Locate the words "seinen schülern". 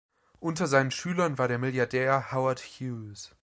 0.65-1.37